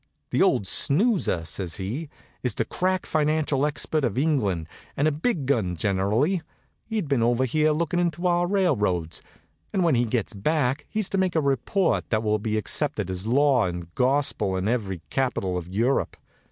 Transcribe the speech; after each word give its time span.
"The 0.31 0.41
old 0.41 0.65
snoozer," 0.65 1.45
says 1.45 1.75
he, 1.75 2.09
"is 2.41 2.55
the 2.55 2.65
crack 2.65 3.05
financial 3.05 3.67
expert 3.67 4.03
of 4.03 4.17
England, 4.17 4.67
and 4.97 5.07
a 5.07 5.11
big 5.11 5.45
gun 5.45 5.75
generally. 5.75 6.41
He'd 6.87 7.07
been 7.07 7.21
over 7.21 7.45
here 7.45 7.69
looking 7.69 7.99
into 7.99 8.25
our 8.25 8.47
railroads, 8.47 9.21
and 9.71 9.83
when 9.83 9.93
he 9.93 10.05
gets 10.05 10.33
back 10.33 10.87
he's 10.89 11.07
to 11.09 11.19
make 11.19 11.35
a 11.35 11.39
report 11.39 12.09
that 12.09 12.23
will 12.23 12.39
be 12.39 12.57
accepted 12.57 13.11
as 13.11 13.27
law 13.27 13.67
and 13.67 13.93
gospel 13.93 14.55
in 14.57 14.67
every 14.67 15.01
capital 15.11 15.55
of 15.55 15.67
Europe. 15.67 16.17